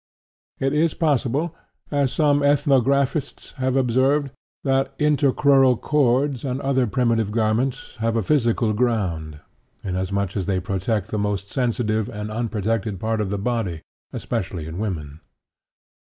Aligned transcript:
It 0.59 0.73
is 0.73 0.95
possible, 0.95 1.53
as 1.91 2.11
some 2.11 2.39
ethnographists 2.41 3.53
have 3.57 3.75
observed, 3.75 4.31
that 4.63 4.97
intercrural 4.97 5.79
cords 5.79 6.43
and 6.43 6.59
other 6.61 6.87
primitive 6.87 7.29
garments 7.29 7.97
have 7.97 8.15
a 8.15 8.23
physical 8.23 8.73
ground, 8.73 9.41
inasmuch 9.83 10.35
as 10.35 10.47
they 10.47 10.59
protect 10.59 11.09
the 11.11 11.19
most 11.19 11.49
sensitive 11.49 12.09
and 12.09 12.31
unprotected 12.31 12.99
part 12.99 13.21
of 13.21 13.29
the 13.29 13.37
body, 13.37 13.81
especially 14.11 14.65
in 14.65 14.79
women. 14.79 15.19